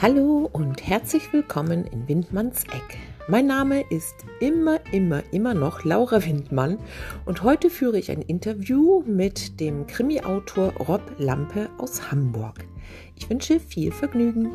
Hallo 0.00 0.48
und 0.52 0.86
herzlich 0.86 1.32
willkommen 1.32 1.84
in 1.84 2.06
Windmanns 2.06 2.62
Eck. 2.66 2.98
Mein 3.26 3.48
Name 3.48 3.82
ist 3.90 4.14
immer, 4.38 4.78
immer, 4.92 5.24
immer 5.32 5.54
noch 5.54 5.82
Laura 5.82 6.24
Windmann 6.24 6.78
und 7.26 7.42
heute 7.42 7.68
führe 7.68 7.98
ich 7.98 8.12
ein 8.12 8.22
Interview 8.22 9.02
mit 9.06 9.58
dem 9.58 9.88
Krimi-Autor 9.88 10.72
Rob 10.74 11.02
Lampe 11.18 11.68
aus 11.78 12.12
Hamburg. 12.12 12.64
Ich 13.16 13.28
wünsche 13.28 13.58
viel 13.58 13.90
Vergnügen. 13.90 14.54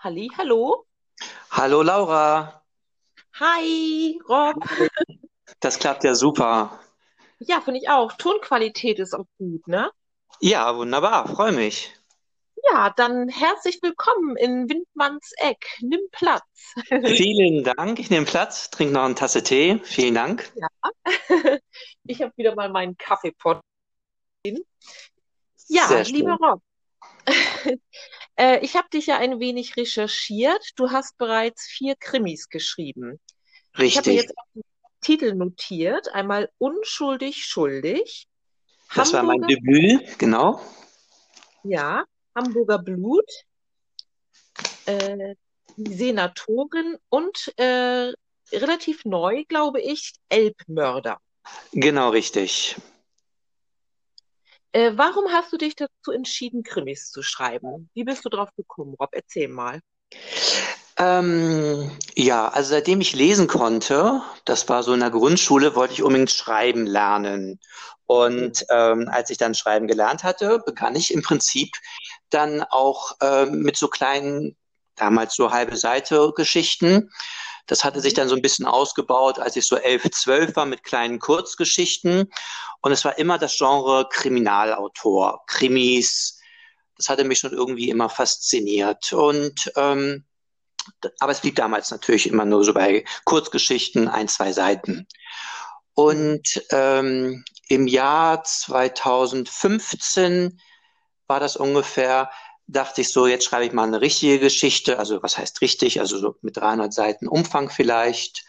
Halli, 0.00 0.32
hallo. 0.36 0.84
Hallo 1.52 1.82
Laura. 1.82 2.64
Hi, 3.34 4.18
Rob. 4.28 4.56
Das 5.60 5.78
klappt 5.78 6.02
ja 6.02 6.16
super. 6.16 6.80
Ja, 7.40 7.60
finde 7.60 7.80
ich 7.80 7.88
auch. 7.88 8.12
Tonqualität 8.14 8.98
ist 8.98 9.14
auch 9.14 9.26
gut, 9.38 9.66
ne? 9.68 9.90
Ja, 10.40 10.76
wunderbar. 10.76 11.28
Freue 11.28 11.52
mich. 11.52 11.94
Ja, 12.64 12.92
dann 12.96 13.28
herzlich 13.28 13.78
willkommen 13.80 14.36
in 14.36 14.68
Windmanns 14.68 15.32
Eck. 15.36 15.78
Nimm 15.80 16.00
Platz. 16.10 16.42
Vielen 17.04 17.62
Dank. 17.62 18.00
Ich 18.00 18.10
nehme 18.10 18.26
Platz, 18.26 18.70
trinke 18.70 18.94
noch 18.94 19.04
eine 19.04 19.14
Tasse 19.14 19.42
Tee. 19.42 19.80
Vielen 19.84 20.14
Dank. 20.14 20.52
Ja. 20.54 20.68
Ich 22.10 22.22
habe 22.22 22.32
wieder 22.36 22.54
mal 22.54 22.70
meinen 22.70 22.96
Kaffeepot. 22.96 23.60
Ja, 25.66 26.00
lieber 26.06 26.38
Rob, 26.40 26.62
äh, 28.36 28.64
ich 28.64 28.76
habe 28.76 28.88
dich 28.88 29.06
ja 29.06 29.18
ein 29.18 29.40
wenig 29.40 29.76
recherchiert. 29.76 30.70
Du 30.76 30.90
hast 30.90 31.18
bereits 31.18 31.66
vier 31.66 31.96
Krimis 31.96 32.48
geschrieben. 32.48 33.20
Ich 33.76 33.98
habe 33.98 34.06
Richtig. 34.06 34.22
jetzt 34.22 34.38
auch 34.38 34.46
den 34.54 34.62
Titel 35.00 35.34
notiert. 35.34 36.12
Einmal 36.12 36.50
Unschuldig, 36.58 37.44
schuldig. 37.44 38.28
Das 38.94 39.12
war 39.12 39.22
mein 39.22 39.42
Hamburger, 39.42 39.54
Debüt, 39.54 40.18
genau. 40.18 40.60
ja, 41.62 42.04
Hamburger 42.34 42.78
Blut, 42.78 43.30
äh, 44.86 45.34
die 45.76 45.94
Senatorin 45.94 46.96
und 47.10 47.52
äh, 47.58 48.12
relativ 48.52 49.04
neu, 49.04 49.44
glaube 49.44 49.80
ich, 49.80 50.14
Elbmörder. 50.28 51.20
Genau 51.72 52.10
richtig. 52.10 52.76
Äh, 54.72 54.92
warum 54.96 55.30
hast 55.32 55.52
du 55.52 55.56
dich 55.56 55.76
dazu 55.76 56.10
entschieden, 56.12 56.62
Krimis 56.62 57.10
zu 57.10 57.22
schreiben? 57.22 57.90
Wie 57.94 58.04
bist 58.04 58.24
du 58.24 58.28
drauf 58.28 58.50
gekommen, 58.56 58.94
Rob? 58.98 59.10
Erzähl 59.12 59.48
mal. 59.48 59.80
Ähm, 60.98 61.90
ja, 62.16 62.48
also 62.48 62.70
seitdem 62.70 63.00
ich 63.00 63.14
lesen 63.14 63.46
konnte, 63.46 64.20
das 64.44 64.68
war 64.68 64.82
so 64.82 64.92
in 64.94 65.00
der 65.00 65.10
Grundschule, 65.10 65.76
wollte 65.76 65.94
ich 65.94 66.02
unbedingt 66.02 66.30
schreiben 66.32 66.86
lernen. 66.86 67.60
Und 68.06 68.64
ähm, 68.70 69.08
als 69.12 69.30
ich 69.30 69.38
dann 69.38 69.54
schreiben 69.54 69.86
gelernt 69.86 70.24
hatte, 70.24 70.60
begann 70.64 70.96
ich 70.96 71.12
im 71.14 71.22
Prinzip 71.22 71.70
dann 72.30 72.62
auch 72.64 73.12
ähm, 73.22 73.62
mit 73.62 73.76
so 73.76 73.88
kleinen, 73.88 74.56
damals 74.96 75.34
so 75.36 75.52
halbe 75.52 75.76
Seite 75.76 76.32
Geschichten. 76.34 77.10
Das 77.66 77.84
hatte 77.84 78.00
sich 78.00 78.14
Mhm. 78.14 78.16
dann 78.16 78.28
so 78.30 78.34
ein 78.36 78.42
bisschen 78.42 78.66
ausgebaut, 78.66 79.38
als 79.38 79.56
ich 79.56 79.66
so 79.66 79.76
elf, 79.76 80.10
zwölf 80.10 80.56
war 80.56 80.66
mit 80.66 80.82
kleinen 80.84 81.20
Kurzgeschichten. 81.20 82.32
Und 82.80 82.92
es 82.92 83.04
war 83.04 83.18
immer 83.18 83.38
das 83.38 83.56
Genre 83.56 84.08
Kriminalautor, 84.10 85.44
Krimis. 85.46 86.40
Das 86.96 87.08
hatte 87.08 87.24
mich 87.24 87.38
schon 87.38 87.52
irgendwie 87.52 87.90
immer 87.90 88.08
fasziniert. 88.08 89.12
Und 89.12 89.70
ähm, 89.76 90.24
aber 91.18 91.32
es 91.32 91.40
blieb 91.40 91.56
damals 91.56 91.90
natürlich 91.90 92.28
immer 92.28 92.44
nur 92.44 92.62
so 92.64 92.74
bei 92.74 93.04
Kurzgeschichten, 93.24 94.08
ein, 94.08 94.28
zwei 94.28 94.52
Seiten. 94.52 95.08
Und 95.94 96.62
ähm, 96.70 97.44
im 97.68 97.88
Jahr 97.88 98.44
2015 98.44 100.60
war 101.26 101.40
das 101.40 101.56
ungefähr, 101.56 102.30
dachte 102.68 103.00
ich 103.00 103.10
so, 103.10 103.26
jetzt 103.26 103.44
schreibe 103.44 103.64
ich 103.64 103.72
mal 103.72 103.86
eine 103.86 104.00
richtige 104.00 104.38
Geschichte. 104.38 104.98
Also 104.98 105.22
was 105.22 105.38
heißt 105.38 105.60
richtig? 105.60 106.00
Also 106.00 106.18
so 106.18 106.36
mit 106.42 106.56
300 106.56 106.92
Seiten 106.92 107.26
Umfang 107.26 107.70
vielleicht. 107.70 108.44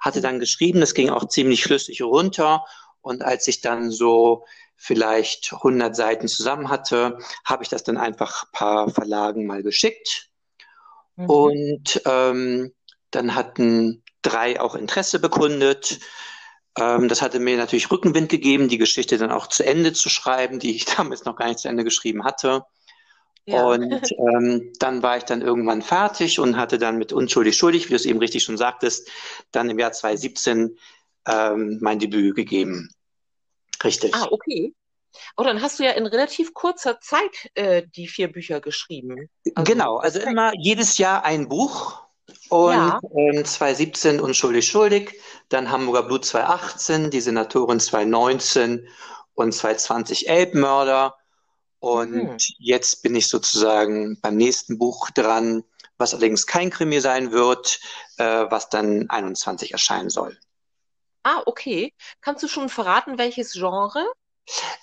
Hatte 0.00 0.20
dann 0.20 0.40
geschrieben, 0.40 0.80
das 0.80 0.94
ging 0.94 1.10
auch 1.10 1.28
ziemlich 1.28 1.62
flüssig 1.62 2.02
runter. 2.02 2.64
Und 3.00 3.22
als 3.22 3.46
ich 3.46 3.60
dann 3.60 3.92
so 3.92 4.44
vielleicht 4.76 5.52
100 5.52 5.94
Seiten 5.94 6.26
zusammen 6.26 6.68
hatte, 6.68 7.18
habe 7.44 7.62
ich 7.62 7.68
das 7.68 7.84
dann 7.84 7.96
einfach 7.96 8.44
ein 8.44 8.52
paar 8.52 8.90
Verlagen 8.90 9.46
mal 9.46 9.62
geschickt. 9.62 10.30
Mhm. 11.22 11.30
Und 11.30 12.02
ähm, 12.06 12.72
dann 13.10 13.34
hatten 13.34 14.02
drei 14.22 14.60
auch 14.60 14.74
Interesse 14.74 15.18
bekundet. 15.18 16.00
Ähm, 16.78 17.08
das 17.08 17.22
hatte 17.22 17.38
mir 17.38 17.56
natürlich 17.56 17.90
Rückenwind 17.90 18.28
gegeben, 18.28 18.68
die 18.68 18.78
Geschichte 18.78 19.18
dann 19.18 19.30
auch 19.30 19.46
zu 19.46 19.64
Ende 19.64 19.92
zu 19.92 20.08
schreiben, 20.08 20.58
die 20.58 20.74
ich 20.74 20.84
damals 20.96 21.24
noch 21.24 21.36
gar 21.36 21.48
nicht 21.48 21.60
zu 21.60 21.68
Ende 21.68 21.84
geschrieben 21.84 22.24
hatte. 22.24 22.64
Ja. 23.44 23.64
Und 23.64 24.08
ähm, 24.18 24.72
dann 24.78 25.02
war 25.02 25.16
ich 25.16 25.24
dann 25.24 25.42
irgendwann 25.42 25.82
fertig 25.82 26.38
und 26.38 26.56
hatte 26.56 26.78
dann 26.78 26.96
mit 26.96 27.12
Unschuldig 27.12 27.56
schuldig, 27.56 27.86
wie 27.86 27.90
du 27.90 27.96
es 27.96 28.06
eben 28.06 28.20
richtig 28.20 28.44
schon 28.44 28.56
sagtest, 28.56 29.10
dann 29.50 29.68
im 29.68 29.80
Jahr 29.80 29.92
2017 29.92 30.78
ähm, 31.26 31.78
mein 31.80 31.98
Debüt 31.98 32.36
gegeben. 32.36 32.90
Richtig. 33.82 34.14
Ah, 34.14 34.28
okay. 34.30 34.72
Oh, 35.36 35.42
dann 35.44 35.62
hast 35.62 35.78
du 35.78 35.84
ja 35.84 35.92
in 35.92 36.06
relativ 36.06 36.54
kurzer 36.54 37.00
Zeit 37.00 37.50
äh, 37.54 37.82
die 37.96 38.08
vier 38.08 38.30
Bücher 38.32 38.60
geschrieben. 38.60 39.28
Also 39.54 39.72
Genau, 39.74 39.96
also 39.98 40.20
immer 40.20 40.52
jedes 40.58 40.98
Jahr 40.98 41.24
ein 41.24 41.48
Buch 41.48 42.04
und 42.48 42.94
Ja. 42.94 43.00
ähm, 43.16 43.44
2017 43.44 44.20
Unschuldig 44.20 44.66
schuldig, 44.68 45.20
dann 45.48 45.70
Hamburger 45.70 46.04
Blut 46.04 46.24
2018, 46.24 47.10
die 47.10 47.20
Senatorin 47.20 47.80
2019 47.80 48.86
und 49.34 49.52
2020 49.52 50.28
Elbmörder. 50.28 51.16
Und 51.80 52.32
Mhm. 52.32 52.42
jetzt 52.58 53.02
bin 53.02 53.14
ich 53.16 53.28
sozusagen 53.28 54.20
beim 54.22 54.36
nächsten 54.36 54.78
Buch 54.78 55.10
dran, 55.10 55.64
was 55.98 56.14
allerdings 56.14 56.46
kein 56.46 56.70
Krimi 56.70 57.00
sein 57.00 57.32
wird, 57.32 57.80
äh, 58.18 58.24
was 58.50 58.68
dann 58.70 59.10
21 59.10 59.72
erscheinen 59.72 60.10
soll. 60.10 60.38
Ah, 61.24 61.42
okay. 61.46 61.92
Kannst 62.20 62.42
du 62.44 62.48
schon 62.48 62.68
verraten, 62.68 63.18
welches 63.18 63.52
Genre? 63.52 64.04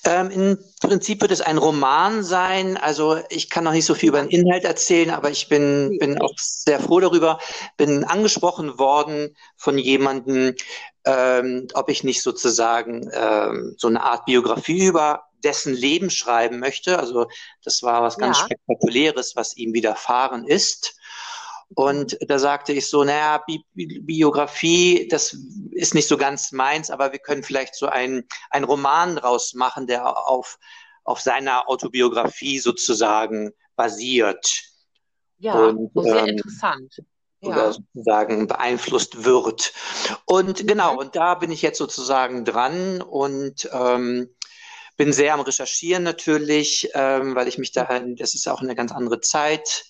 Ähm, 0.06 0.32
im 0.32 0.58
Prinzip 0.82 1.22
wird 1.22 1.32
es 1.32 1.42
ein 1.42 1.58
Roman 1.58 2.24
sein. 2.24 2.78
Also 2.78 3.20
ich 3.30 3.50
kann 3.50 3.64
noch 3.64 3.74
nicht 3.74 3.86
so 3.86 3.94
viel 3.94 4.10
über 4.10 4.22
den 4.22 4.30
Inhalt 4.30 4.64
erzählen, 4.64 5.10
aber 5.10 5.30
ich 5.30 5.50
bin, 5.50 5.98
bin 6.00 6.20
auch 6.22 6.34
sehr 6.38 6.80
froh 6.80 7.00
darüber. 7.00 7.40
Bin 7.78 8.04
angesprochen 8.04 8.80
worden 8.80 9.36
von 9.58 9.78
jemandem, 9.78 10.56
ähm, 11.06 11.68
ob 11.74 11.90
ich 11.90 12.04
nicht 12.04 12.22
sozusagen 12.22 13.10
ähm, 13.14 13.76
so 13.78 13.88
eine 13.88 14.04
Art 14.04 14.26
Biografie 14.26 14.86
über 14.86 15.26
dessen 15.44 15.74
Leben 15.74 16.10
schreiben 16.10 16.60
möchte. 16.60 17.00
Also 17.00 17.28
das 17.64 17.84
war 17.84 18.02
was 18.02 18.18
ganz 18.18 18.40
Ja. 18.40 18.46
Spektakuläres, 18.46 19.36
was 19.36 19.56
ihm 19.56 19.74
widerfahren 19.74 20.46
ist. 20.46 20.96
Und 21.76 22.18
da 22.28 22.40
sagte 22.40 22.74
ich 22.74 22.90
so, 22.90 23.04
naja, 23.04 23.44
Bi 23.46 23.64
Bi 23.74 24.00
Biografie, 24.00 25.08
das 25.08 25.38
ist 25.80 25.94
nicht 25.96 26.08
so 26.08 26.18
ganz 26.18 26.52
meins, 26.52 26.90
aber 26.92 27.12
wir 27.12 27.20
können 27.20 27.44
vielleicht 27.44 27.76
so 27.76 27.88
einen, 27.88 28.28
einen 28.50 28.66
Roman 28.66 29.16
draus 29.16 29.54
machen, 29.54 29.88
der 29.88 30.28
auf, 30.28 30.60
auf 31.04 31.22
seiner 31.22 31.70
Autobiografie 31.70 32.60
sozusagen 32.60 33.52
basiert 33.76 34.46
Ja, 35.38 35.70
und 35.70 35.92
sehr 36.04 36.24
ähm, 36.24 36.28
interessant. 36.28 37.02
oder 37.42 37.68
Ja. 37.68 37.72
sozusagen 37.72 38.48
beeinflusst 38.48 39.24
wird. 39.24 39.74
Und 40.26 40.68
genau, 40.68 40.94
Mhm. 40.94 41.00
und 41.00 41.16
da 41.16 41.36
bin 41.36 41.52
ich 41.52 41.62
jetzt 41.62 41.78
sozusagen 41.78 42.44
dran 42.46 43.02
und 43.02 43.70
ähm, 43.72 44.30
bin 44.98 45.14
sehr 45.14 45.34
am 45.34 45.40
Recherchieren 45.40 46.04
natürlich, 46.04 46.90
ähm, 46.94 47.36
weil 47.36 47.48
ich 47.48 47.58
mich 47.58 47.72
da, 47.72 47.88
das 48.18 48.34
ist 48.36 48.48
auch 48.50 48.62
eine 48.62 48.76
ganz 48.76 48.92
andere 48.92 49.22
Zeit, 49.22 49.86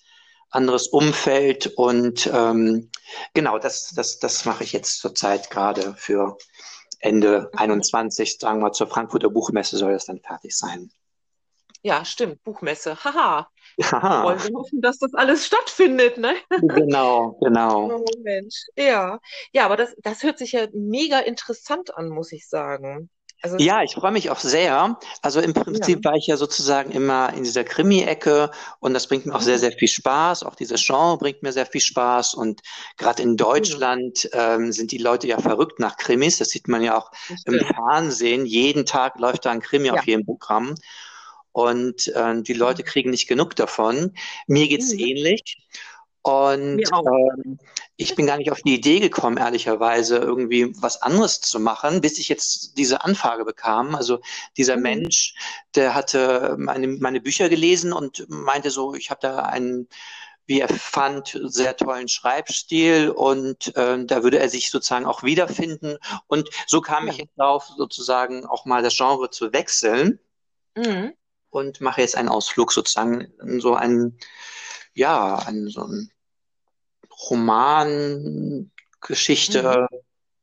anderes 0.50 0.88
Umfeld 0.88 1.68
und 1.76 2.28
ähm, 2.32 2.90
genau, 3.34 3.58
das, 3.58 3.92
das, 3.94 4.18
das 4.18 4.44
mache 4.44 4.64
ich 4.64 4.72
jetzt 4.72 5.00
zurzeit 5.00 5.50
gerade 5.50 5.94
für 5.96 6.36
Ende 7.00 7.50
Mhm. 7.52 7.58
21, 7.58 8.38
sagen 8.38 8.60
wir 8.60 8.72
zur 8.72 8.86
Frankfurter 8.88 9.30
Buchmesse 9.30 9.76
soll 9.78 9.92
das 9.92 10.06
dann 10.06 10.20
fertig 10.20 10.56
sein. 10.56 10.90
Ja, 11.82 12.04
stimmt. 12.04 12.42
Buchmesse. 12.44 13.02
Haha. 13.04 13.48
Ja, 13.78 14.24
Wollen 14.24 14.42
wir 14.42 14.52
hoffen, 14.58 14.82
dass 14.82 14.98
das 14.98 15.14
alles 15.14 15.46
stattfindet, 15.46 16.18
ne? 16.18 16.34
genau, 16.60 17.38
genau. 17.40 17.90
Oh 18.04 18.04
Mensch. 18.22 18.66
Ja. 18.76 19.18
Ja, 19.52 19.64
aber 19.64 19.76
das, 19.76 19.94
das 20.02 20.22
hört 20.22 20.38
sich 20.38 20.52
ja 20.52 20.66
mega 20.74 21.20
interessant 21.20 21.96
an, 21.96 22.10
muss 22.10 22.32
ich 22.32 22.48
sagen. 22.48 23.08
Also, 23.42 23.56
Ja, 23.58 23.82
ich 23.82 23.94
freue 23.94 24.12
mich 24.12 24.28
auch 24.30 24.38
sehr. 24.38 24.98
Also 25.22 25.40
im 25.40 25.54
ja. 25.54 25.62
Prinzip 25.62 26.04
war 26.04 26.14
ich 26.14 26.26
ja 26.26 26.36
sozusagen 26.36 26.90
immer 26.92 27.32
in 27.32 27.42
dieser 27.42 27.64
Krimi-Ecke 27.64 28.50
und 28.80 28.92
das 28.92 29.06
bringt 29.06 29.24
mir 29.26 29.34
auch 29.34 29.40
sehr, 29.40 29.56
Mhm. 29.56 29.60
sehr 29.60 29.72
viel 29.72 29.88
Spaß. 29.88 30.42
Auch 30.42 30.54
dieses 30.54 30.84
Genre 30.84 31.16
bringt 31.16 31.42
mir 31.42 31.52
sehr 31.52 31.64
viel 31.66 31.80
Spaß 31.80 32.34
und 32.34 32.60
gerade 32.98 33.22
in 33.22 33.30
Mhm. 33.30 33.36
Deutschland 33.38 34.28
ähm, 34.32 34.72
sind 34.72 34.92
die 34.92 34.98
Leute 34.98 35.26
ja 35.26 35.38
verrückt 35.38 35.78
nach 35.80 35.96
Krimis. 35.96 36.36
Das 36.38 36.48
sieht 36.50 36.68
man 36.68 36.82
ja 36.82 36.98
auch 36.98 37.10
im. 37.46 37.58
Fernsehen. 37.74 38.44
Jeden 38.46 38.84
Tag 38.84 39.18
läuft 39.18 39.46
da 39.46 39.50
ein 39.52 39.60
Krimi 39.60 39.90
Ja. 39.90 39.94
auf 39.94 40.04
jedem 40.06 40.26
Programm 40.26 40.74
und 41.52 42.12
ähm, 42.14 42.44
die 42.44 42.52
Leute 42.54 42.82
kriegen 42.84 43.10
nicht 43.10 43.26
genug 43.28 43.56
davon. 43.56 44.12
Mir 44.46 44.68
geht's 44.68 44.92
Mhm. 44.92 44.98
ähnlich. 45.00 45.58
Und 46.22 46.82
ähm, 46.92 47.58
ich 47.96 48.14
bin 48.14 48.26
gar 48.26 48.36
nicht 48.36 48.50
auf 48.50 48.60
die 48.60 48.74
Idee 48.74 49.00
gekommen, 49.00 49.38
ehrlicherweise 49.38 50.16
irgendwie 50.16 50.74
was 50.80 51.00
anderes 51.00 51.40
zu 51.40 51.58
machen, 51.58 52.00
bis 52.00 52.18
ich 52.18 52.28
jetzt 52.28 52.76
diese 52.76 53.04
Anfrage 53.04 53.44
bekam. 53.44 53.94
Also 53.94 54.20
dieser 54.56 54.76
mhm. 54.76 54.82
Mensch, 54.82 55.34
der 55.74 55.94
hatte 55.94 56.56
meine, 56.58 56.88
meine 56.88 57.20
Bücher 57.20 57.48
gelesen 57.48 57.92
und 57.92 58.26
meinte 58.28 58.70
so, 58.70 58.94
ich 58.94 59.10
habe 59.10 59.20
da 59.22 59.40
einen 59.40 59.88
wie 60.50 60.58
er 60.58 60.68
fand, 60.68 61.38
sehr 61.44 61.76
tollen 61.76 62.08
Schreibstil 62.08 63.10
und 63.10 63.76
äh, 63.76 64.04
da 64.04 64.24
würde 64.24 64.40
er 64.40 64.48
sich 64.48 64.72
sozusagen 64.72 65.06
auch 65.06 65.22
wiederfinden. 65.22 65.96
Und 66.26 66.50
so 66.66 66.80
kam 66.80 67.06
ja. 67.06 67.12
ich 67.12 67.18
jetzt 67.20 67.38
drauf, 67.38 67.70
sozusagen 67.76 68.44
auch 68.46 68.64
mal 68.64 68.82
das 68.82 68.96
Genre 68.96 69.30
zu 69.30 69.52
wechseln 69.52 70.18
mhm. 70.74 71.12
und 71.50 71.80
mache 71.80 72.00
jetzt 72.00 72.16
einen 72.16 72.28
Ausflug 72.28 72.72
sozusagen 72.72 73.32
in 73.40 73.60
so 73.60 73.74
einen, 73.74 74.18
ja, 74.94 75.36
einen, 75.36 75.68
so 75.68 75.82
einen 75.82 76.10
Roman, 77.28 78.70
Geschichte, 79.00 79.88
mhm. 79.90 79.98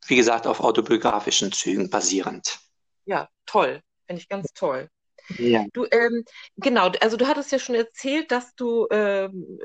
wie 0.08 0.16
gesagt, 0.16 0.48
auf 0.48 0.60
autobiografischen 0.60 1.52
Zügen 1.52 1.90
basierend. 1.90 2.60
Ja, 3.06 3.30
toll. 3.46 3.82
Finde 4.06 4.22
ich 4.22 4.30
ganz 4.30 4.54
toll. 4.54 4.90
Ja. 5.38 5.66
Du, 5.74 5.86
ähm, 5.92 6.24
genau, 6.56 6.90
also 7.02 7.18
du 7.18 7.28
hattest 7.28 7.52
ja 7.52 7.60
schon 7.60 7.76
erzählt, 7.76 8.32
dass 8.32 8.56
du 8.56 8.88
ähm, 8.92 9.60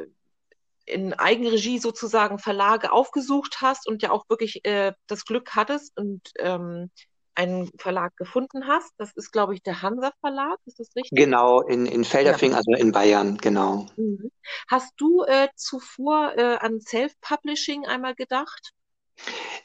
in 0.84 1.14
Eigenregie 1.14 1.78
sozusagen 1.78 2.38
Verlage 2.38 2.90
aufgesucht 2.90 3.58
hast 3.60 3.86
und 3.86 4.02
ja 4.02 4.10
auch 4.10 4.28
wirklich 4.28 4.64
äh, 4.64 4.92
das 5.06 5.24
Glück 5.24 5.54
hattest 5.54 5.96
und 5.96 6.20
ähm, 6.38 6.90
einen 7.34 7.70
Verlag 7.78 8.16
gefunden 8.16 8.66
hast. 8.66 8.92
Das 8.98 9.12
ist, 9.14 9.32
glaube 9.32 9.54
ich, 9.54 9.62
der 9.62 9.82
Hansa 9.82 10.12
Verlag, 10.20 10.58
ist 10.66 10.78
das 10.80 10.88
richtig? 10.96 11.16
Genau, 11.16 11.60
in, 11.62 11.86
in 11.86 12.04
Felderfing, 12.04 12.52
ja. 12.52 12.58
also 12.58 12.72
in 12.72 12.92
Bayern, 12.92 13.38
genau. 13.38 13.86
Mhm. 13.96 14.30
Hast 14.68 14.92
du 14.96 15.24
äh, 15.24 15.48
zuvor 15.56 16.32
äh, 16.36 16.56
an 16.56 16.80
Self-Publishing 16.80 17.86
einmal 17.86 18.14
gedacht? 18.14 18.72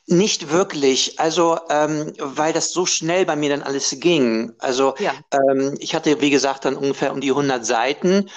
Nicht 0.06 0.52
wirklich, 0.52 1.20
also 1.20 1.60
ähm, 1.70 2.14
weil 2.20 2.54
das 2.54 2.72
so 2.72 2.86
schnell 2.86 3.26
bei 3.26 3.36
mir 3.36 3.50
dann 3.50 3.64
alles 3.64 3.96
ging. 4.00 4.54
Also 4.60 4.96
ja. 5.00 5.14
ähm, 5.32 5.76
ich 5.80 5.96
hatte, 5.96 6.22
wie 6.22 6.30
gesagt, 6.30 6.66
dann 6.66 6.76
ungefähr 6.76 7.12
um 7.12 7.22
die 7.22 7.32
100 7.32 7.66
Seiten 7.66 8.30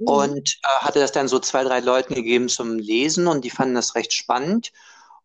Mhm. 0.00 0.06
Und 0.06 0.58
äh, 0.62 0.84
hatte 0.84 0.98
das 0.98 1.12
dann 1.12 1.28
so 1.28 1.38
zwei, 1.38 1.62
drei 1.62 1.80
Leuten 1.80 2.14
gegeben 2.14 2.48
zum 2.48 2.78
Lesen 2.78 3.26
und 3.26 3.44
die 3.44 3.50
fanden 3.50 3.74
das 3.74 3.94
recht 3.94 4.12
spannend 4.12 4.72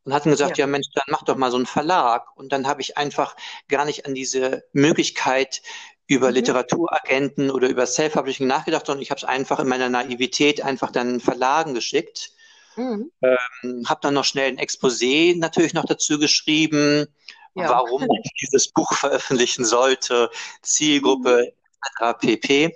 und 0.05 0.13
hatten 0.13 0.29
gesagt, 0.29 0.57
ja. 0.57 0.63
ja, 0.63 0.67
Mensch, 0.67 0.87
dann 0.93 1.05
mach 1.07 1.23
doch 1.23 1.35
mal 1.35 1.49
so 1.49 1.57
einen 1.57 1.65
Verlag. 1.65 2.27
Und 2.37 2.51
dann 2.51 2.67
habe 2.67 2.81
ich 2.81 2.95
einfach 2.95 3.35
gar 3.67 3.85
nicht 3.85 4.05
an 4.05 4.13
diese 4.13 4.63
Möglichkeit 4.71 5.63
über 6.07 6.29
mhm. 6.29 6.35
Literaturagenten 6.35 7.49
oder 7.49 7.67
über 7.67 7.87
Self-Publishing 7.87 8.45
nachgedacht, 8.47 8.85
sondern 8.85 9.01
ich 9.01 9.09
habe 9.09 9.17
es 9.17 9.23
einfach 9.23 9.59
in 9.59 9.67
meiner 9.67 9.89
Naivität 9.89 10.61
einfach 10.61 10.91
dann 10.91 11.19
Verlagen 11.19 11.73
geschickt. 11.73 12.31
Mhm. 12.75 13.11
Ähm, 13.23 13.83
habe 13.87 14.01
dann 14.01 14.13
noch 14.13 14.25
schnell 14.25 14.47
ein 14.47 14.59
Exposé 14.59 15.37
natürlich 15.37 15.73
noch 15.73 15.85
dazu 15.85 16.19
geschrieben, 16.19 17.07
ja. 17.55 17.69
warum 17.69 18.05
man 18.05 18.21
dieses 18.41 18.67
Buch 18.67 18.93
veröffentlichen 18.93 19.65
sollte, 19.65 20.29
Zielgruppe 20.61 21.51
mhm. 21.99 22.09
etc. 22.11 22.19
pp. 22.19 22.75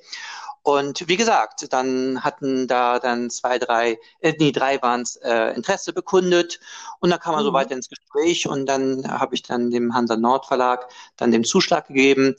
Und 0.64 1.08
wie 1.08 1.18
gesagt, 1.18 1.72
dann 1.72 2.24
hatten 2.24 2.68
da 2.68 3.00
dann 3.00 3.30
zwei, 3.30 3.58
drei, 3.60 3.98
äh, 4.20 4.34
nee, 4.40 4.52
drei 4.52 4.82
waren 4.82 5.02
es, 5.02 5.16
äh, 5.18 5.54
Interesse 5.56 5.94
bekundet. 5.94 6.60
Und 7.00 7.10
dann 7.10 7.20
kam 7.20 7.34
man 7.34 7.44
mhm. 7.44 7.48
so 7.48 7.54
weiter 7.54 7.76
ins 7.76 7.90
Gespräch 7.90 8.48
und 8.48 8.66
dann 8.66 9.10
habe 9.10 9.36
ich 9.36 9.44
dann 9.44 9.72
dem 9.72 9.94
Hansa 9.94 10.18
Nord 10.18 10.46
Verlag 10.46 10.90
dann 11.18 11.32
den 11.32 11.44
Zuschlag 11.44 11.88
gegeben. 11.88 12.36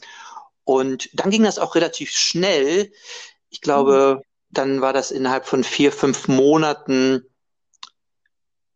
Und 0.65 1.11
dann 1.15 1.31
ging 1.31 1.43
das 1.43 1.59
auch 1.59 1.75
relativ 1.75 2.11
schnell. 2.11 2.93
Ich 3.49 3.61
glaube, 3.61 4.19
mhm. 4.19 4.25
dann 4.51 4.81
war 4.81 4.93
das 4.93 5.11
innerhalb 5.11 5.47
von 5.47 5.65
vier, 5.65 5.93
fünf 5.93 6.29
Monaten 6.29 7.25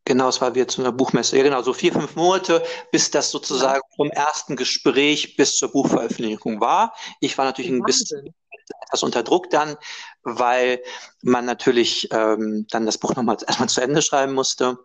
Genau, 0.06 0.28
es 0.28 0.40
war 0.42 0.54
wieder 0.54 0.68
zu 0.68 0.82
einer 0.82 0.92
Buchmesse. 0.92 1.38
Ja, 1.38 1.42
genau, 1.42 1.62
so 1.62 1.72
vier, 1.72 1.92
fünf 1.92 2.14
Monate, 2.14 2.62
bis 2.92 3.10
das 3.10 3.30
sozusagen 3.30 3.80
vom 3.96 4.10
ersten 4.10 4.54
Gespräch 4.54 5.36
bis 5.36 5.56
zur 5.56 5.72
Buchveröffentlichung 5.72 6.60
war. 6.60 6.94
Ich 7.20 7.38
war 7.38 7.46
natürlich 7.46 7.70
ein 7.70 7.82
bisschen 7.82 8.34
etwas 8.82 9.02
unter 9.02 9.22
Druck 9.22 9.50
dann, 9.50 9.76
weil 10.22 10.82
man 11.22 11.44
natürlich 11.44 12.08
ähm, 12.12 12.66
dann 12.70 12.86
das 12.86 12.98
Buch 12.98 13.14
nochmal 13.14 13.36
erstmal 13.46 13.68
zu 13.68 13.80
Ende 13.80 14.02
schreiben 14.02 14.32
musste. 14.34 14.78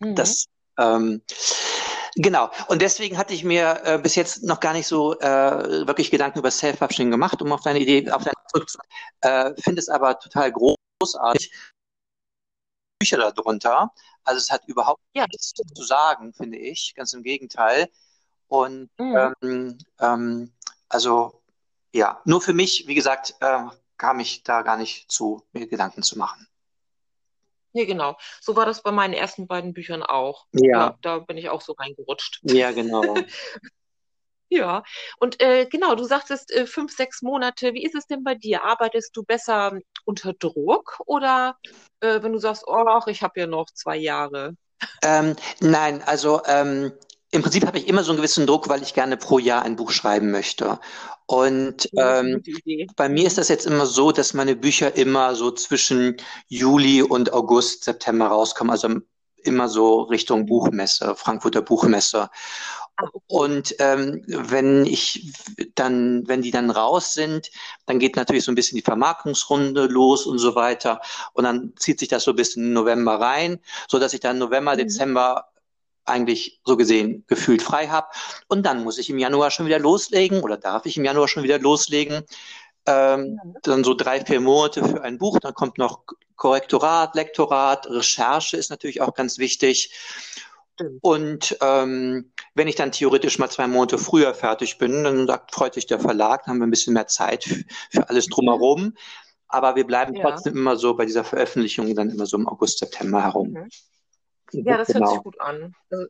Mhm. 0.00 0.14
Das 0.14 0.46
ähm, 0.78 1.22
Genau. 2.18 2.50
Und 2.68 2.80
deswegen 2.80 3.18
hatte 3.18 3.34
ich 3.34 3.44
mir 3.44 3.82
äh, 3.84 3.98
bis 3.98 4.14
jetzt 4.14 4.42
noch 4.42 4.60
gar 4.60 4.72
nicht 4.72 4.86
so 4.86 5.18
äh, 5.20 5.86
wirklich 5.86 6.10
Gedanken 6.10 6.38
über 6.38 6.50
Self-Publishing 6.50 7.10
gemacht, 7.10 7.42
um 7.42 7.52
auf 7.52 7.60
deine 7.60 7.78
Idee, 7.78 8.10
auf 8.10 8.24
deine 8.24 8.36
zurückzukommen. 8.48 8.90
Äh, 9.20 9.52
Finde 9.60 9.80
es 9.80 9.90
aber 9.90 10.18
total 10.18 10.50
großartig. 10.50 11.52
Bücher 12.98 13.18
darunter. 13.18 13.92
Also 14.24 14.38
es 14.38 14.50
hat 14.50 14.62
überhaupt 14.66 15.02
ja. 15.14 15.26
nichts 15.26 15.52
zu 15.52 15.82
sagen, 15.84 16.32
finde 16.32 16.56
ich. 16.56 16.94
Ganz 16.94 17.12
im 17.12 17.22
Gegenteil. 17.22 17.90
Und 18.48 18.88
mhm. 18.98 19.34
ähm, 19.42 19.78
ähm, 20.00 20.52
also 20.88 21.42
ja, 21.96 22.20
nur 22.24 22.40
für 22.40 22.52
mich, 22.52 22.84
wie 22.86 22.94
gesagt, 22.94 23.34
äh, 23.40 23.64
kam 23.96 24.20
ich 24.20 24.42
da 24.42 24.62
gar 24.62 24.76
nicht 24.76 25.10
zu, 25.10 25.42
mir 25.52 25.66
Gedanken 25.66 26.02
zu 26.02 26.18
machen. 26.18 26.46
Ja, 27.72 27.84
genau. 27.84 28.16
So 28.40 28.56
war 28.56 28.64
das 28.66 28.82
bei 28.82 28.90
meinen 28.90 29.14
ersten 29.14 29.46
beiden 29.46 29.72
Büchern 29.72 30.02
auch. 30.02 30.46
Ja. 30.52 30.78
ja 30.78 30.98
da 31.02 31.18
bin 31.18 31.36
ich 31.36 31.48
auch 31.48 31.60
so 31.60 31.72
reingerutscht. 31.72 32.40
Ja, 32.42 32.72
genau. 32.72 33.02
ja, 34.48 34.82
und 35.18 35.42
äh, 35.42 35.66
genau, 35.66 35.94
du 35.94 36.04
sagtest 36.04 36.50
äh, 36.52 36.66
fünf, 36.66 36.94
sechs 36.94 37.22
Monate. 37.22 37.74
Wie 37.74 37.84
ist 37.84 37.94
es 37.94 38.06
denn 38.06 38.24
bei 38.24 38.34
dir? 38.34 38.64
Arbeitest 38.64 39.16
du 39.16 39.24
besser 39.24 39.78
unter 40.04 40.32
Druck 40.34 41.00
oder 41.06 41.58
äh, 42.00 42.22
wenn 42.22 42.32
du 42.32 42.38
sagst, 42.38 42.64
oh, 42.66 43.00
ich 43.06 43.22
habe 43.22 43.40
ja 43.40 43.46
noch 43.46 43.66
zwei 43.72 43.96
Jahre? 43.96 44.54
Ähm, 45.02 45.36
nein, 45.60 46.02
also 46.02 46.42
ähm, 46.46 46.92
im 47.30 47.42
Prinzip 47.42 47.66
habe 47.66 47.78
ich 47.78 47.88
immer 47.88 48.04
so 48.04 48.12
einen 48.12 48.18
gewissen 48.18 48.46
Druck, 48.46 48.68
weil 48.68 48.82
ich 48.82 48.94
gerne 48.94 49.16
pro 49.16 49.38
Jahr 49.38 49.62
ein 49.62 49.76
Buch 49.76 49.90
schreiben 49.90 50.30
möchte. 50.30 50.78
Und 51.26 51.88
ähm, 51.96 52.42
bei 52.94 53.08
mir 53.08 53.26
ist 53.26 53.36
das 53.36 53.48
jetzt 53.48 53.66
immer 53.66 53.84
so, 53.84 54.12
dass 54.12 54.32
meine 54.32 54.54
Bücher 54.54 54.94
immer 54.96 55.34
so 55.34 55.50
zwischen 55.50 56.16
Juli 56.48 57.02
und 57.02 57.32
August, 57.32 57.84
September 57.84 58.28
rauskommen, 58.28 58.70
also 58.70 58.88
immer 59.42 59.68
so 59.68 60.02
Richtung 60.02 60.46
Buchmesse, 60.46 61.14
Frankfurter 61.16 61.62
Buchmesse. 61.62 62.30
Ah, 62.96 63.08
und 63.26 63.74
ähm, 63.78 64.22
wenn 64.26 64.86
ich 64.86 65.32
dann, 65.74 66.26
wenn 66.28 66.42
die 66.42 66.50
dann 66.50 66.70
raus 66.70 67.12
sind, 67.12 67.50
dann 67.86 67.98
geht 67.98 68.16
natürlich 68.16 68.44
so 68.44 68.52
ein 68.52 68.54
bisschen 68.54 68.76
die 68.76 68.82
Vermarktungsrunde 68.82 69.86
los 69.86 70.26
und 70.26 70.38
so 70.38 70.54
weiter. 70.54 71.00
Und 71.34 71.44
dann 71.44 71.74
zieht 71.76 71.98
sich 71.98 72.08
das 72.08 72.24
so 72.24 72.34
bis 72.34 72.56
in 72.56 72.72
November 72.72 73.20
rein, 73.20 73.60
so 73.88 73.98
dass 73.98 74.14
ich 74.14 74.20
dann 74.20 74.38
November, 74.38 74.74
mhm. 74.74 74.78
Dezember 74.78 75.48
eigentlich 76.06 76.60
so 76.64 76.76
gesehen 76.76 77.24
gefühlt 77.26 77.62
frei 77.62 77.88
habe. 77.88 78.08
Und 78.48 78.64
dann 78.64 78.84
muss 78.84 78.98
ich 78.98 79.10
im 79.10 79.18
Januar 79.18 79.50
schon 79.50 79.66
wieder 79.66 79.78
loslegen 79.78 80.42
oder 80.42 80.56
darf 80.56 80.86
ich 80.86 80.96
im 80.96 81.04
Januar 81.04 81.28
schon 81.28 81.42
wieder 81.42 81.58
loslegen. 81.58 82.22
Ähm, 82.86 83.40
dann 83.62 83.82
so 83.82 83.94
drei, 83.94 84.24
vier 84.24 84.40
Monate 84.40 84.84
für 84.84 85.02
ein 85.02 85.18
Buch. 85.18 85.38
Dann 85.40 85.54
kommt 85.54 85.78
noch 85.78 86.04
Korrektorat, 86.36 87.14
Lektorat, 87.14 87.88
Recherche 87.90 88.56
ist 88.56 88.70
natürlich 88.70 89.00
auch 89.00 89.14
ganz 89.14 89.38
wichtig. 89.38 89.90
Und 91.00 91.56
ähm, 91.62 92.32
wenn 92.54 92.68
ich 92.68 92.74
dann 92.74 92.92
theoretisch 92.92 93.38
mal 93.38 93.50
zwei 93.50 93.66
Monate 93.66 93.98
früher 93.98 94.34
fertig 94.34 94.78
bin, 94.78 95.04
dann 95.04 95.26
sagt, 95.26 95.54
freut 95.54 95.74
sich 95.74 95.86
der 95.86 96.00
Verlag, 96.00 96.44
dann 96.44 96.52
haben 96.52 96.58
wir 96.60 96.66
ein 96.66 96.70
bisschen 96.70 96.94
mehr 96.94 97.06
Zeit 97.06 97.44
für 97.90 98.08
alles 98.08 98.26
drumherum. 98.26 98.94
Aber 99.48 99.76
wir 99.76 99.86
bleiben 99.86 100.14
ja. 100.14 100.22
trotzdem 100.22 100.54
immer 100.54 100.76
so 100.76 100.94
bei 100.94 101.06
dieser 101.06 101.24
Veröffentlichung 101.24 101.94
dann 101.94 102.10
immer 102.10 102.26
so 102.26 102.36
im 102.36 102.48
August, 102.48 102.78
September 102.78 103.22
herum. 103.22 103.52
Mhm. 103.52 103.68
Ja, 104.52 104.76
das 104.76 104.88
genau. 104.88 105.00
hört 105.00 105.10
sich 105.10 105.22
gut 105.22 105.40
an. 105.40 105.74
Also, 105.90 106.06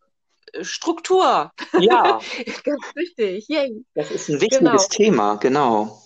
äh, 0.52 0.64
Struktur. 0.64 1.52
Ja. 1.78 2.20
Ganz 2.64 2.94
wichtig. 2.94 3.48
Yay. 3.48 3.84
Das 3.94 4.10
ist 4.10 4.28
ein 4.28 4.40
wichtiges 4.40 4.58
genau. 4.58 4.88
Thema, 4.88 5.34
genau. 5.36 6.02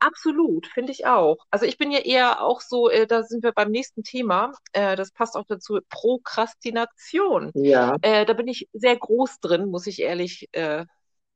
Absolut, 0.00 0.66
finde 0.66 0.92
ich 0.92 1.06
auch. 1.06 1.36
Also 1.50 1.66
ich 1.66 1.76
bin 1.76 1.90
ja 1.90 1.98
eher 1.98 2.42
auch 2.42 2.62
so, 2.62 2.88
äh, 2.88 3.06
da 3.06 3.22
sind 3.22 3.42
wir 3.42 3.52
beim 3.52 3.70
nächsten 3.70 4.02
Thema, 4.02 4.52
äh, 4.72 4.96
das 4.96 5.12
passt 5.12 5.36
auch 5.36 5.44
dazu, 5.46 5.78
Prokrastination. 5.90 7.50
Ja. 7.54 7.96
Äh, 8.00 8.24
da 8.24 8.32
bin 8.32 8.48
ich 8.48 8.68
sehr 8.72 8.96
groß 8.96 9.40
drin, 9.40 9.66
muss 9.66 9.86
ich 9.86 10.00
ehrlich 10.00 10.48
äh, 10.52 10.86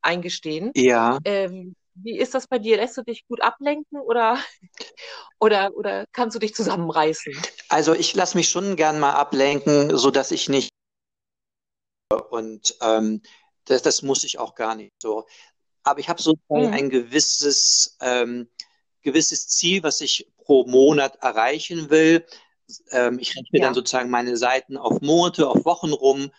eingestehen. 0.01 0.73
Ja. 0.75 1.19
Ähm, 1.27 1.75
wie 1.95 2.19
ist 2.19 2.35
das 2.35 2.47
bei 2.47 2.59
dir? 2.59 2.77
Lässt 2.77 2.97
du 2.97 3.03
dich 3.03 3.27
gut 3.27 3.43
ablenken 3.43 4.01
oder, 4.01 4.39
oder, 5.41 5.75
oder 5.77 6.07
kannst 6.13 6.35
du 6.35 6.39
dich 6.39 6.55
zusammenreißen? 6.55 7.33
Also 7.69 7.95
ich 7.95 8.15
lasse 8.15 8.37
mich 8.37 8.49
schon 8.49 8.77
gern 8.77 9.01
mal 9.01 9.13
ablenken, 9.13 9.97
so 9.97 10.11
dass 10.11 10.31
ich 10.31 10.49
nicht 10.49 10.71
und 12.31 12.77
ähm, 12.81 13.23
das, 13.65 13.83
das 13.83 14.03
muss 14.03 14.25
ich 14.25 14.39
auch 14.39 14.55
gar 14.55 14.75
nicht 14.75 14.93
so. 15.01 15.27
Aber 15.83 16.01
ich 16.01 16.09
habe 16.09 16.23
so 16.23 16.35
mhm. 16.49 16.73
ein 16.73 16.91
gewisses, 16.91 17.97
ähm, 18.01 18.49
gewisses 19.03 19.49
Ziel, 19.49 19.83
was 19.83 20.01
ich 20.01 20.31
pro 20.37 20.67
Monat 20.67 21.17
erreichen 21.17 21.91
will. 21.91 22.27
Ähm, 22.91 23.19
ich 23.19 23.37
rechne 23.37 23.59
ja. 23.59 23.67
dann 23.67 23.75
sozusagen 23.75 24.11
meine 24.11 24.37
Seiten 24.37 24.77
auf 24.77 25.01
Monate, 25.01 25.49
auf 25.49 25.65
Wochen 25.65 25.93
rum 25.93 26.31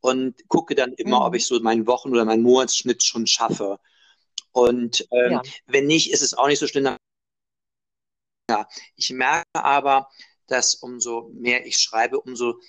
und 0.00 0.48
gucke 0.48 0.74
dann 0.74 0.92
immer, 0.94 1.20
mhm. 1.20 1.26
ob 1.26 1.34
ich 1.34 1.46
so 1.46 1.58
meinen 1.60 1.86
Wochen- 1.86 2.10
oder 2.10 2.24
meinen 2.24 2.42
Monatsschnitt 2.42 3.02
schon 3.04 3.26
schaffe. 3.26 3.78
Und 4.54 5.08
ähm, 5.10 5.32
ja. 5.32 5.42
wenn 5.66 5.86
nicht, 5.86 6.12
ist 6.12 6.22
es 6.22 6.32
auch 6.32 6.46
nicht 6.46 6.60
so 6.60 6.68
schlimm. 6.68 6.96
Ja, 8.48 8.68
ich 8.94 9.10
merke 9.10 9.44
aber, 9.52 10.08
dass 10.46 10.76
umso 10.76 11.28
mehr 11.34 11.66
ich 11.66 11.78
schreibe, 11.78 12.20
umso 12.20 12.60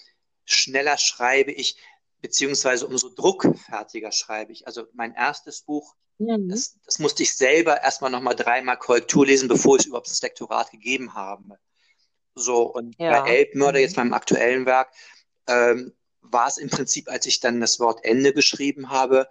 schneller 0.46 0.98
schreibe 0.98 1.52
ich, 1.52 1.78
beziehungsweise 2.22 2.88
umso 2.88 3.10
druckfertiger 3.10 4.12
schreibe 4.12 4.52
ich. 4.52 4.66
Also 4.66 4.88
mein 4.94 5.14
erstes 5.14 5.62
Buch, 5.62 5.96
mhm. 6.18 6.50
das, 6.50 6.80
das, 6.86 6.98
musste 6.98 7.22
ich 7.22 7.36
selber 7.36 7.80
erstmal 7.82 8.10
nochmal 8.10 8.36
dreimal 8.36 8.80
Korrektur 8.80 9.28
lesen, 9.28 9.48
bevor 9.48 9.76
ich 9.76 9.82
es 9.82 9.86
überhaupt 9.86 10.10
das 10.10 10.24
Lektorat 10.24 10.72
gegeben 10.72 11.14
habe. 11.14 11.60
So, 12.34 12.64
und 12.64 12.96
ja. 12.98 13.22
bei 13.22 13.30
Elbmörder, 13.30 13.80
jetzt 13.80 13.98
meinem 13.98 14.14
aktuellen 14.14 14.66
Werk, 14.66 14.92
ähm, 15.46 15.94
war 16.22 16.48
es 16.48 16.58
im 16.58 16.72
Prinzip, 16.72 17.10
als 17.10 17.28
ich 17.28 17.42
dann 17.42 17.62
das 17.62 17.80
Wort 17.80 18.04
Ende 18.04 18.34
geschrieben 18.34 18.90
habe, 18.90 19.28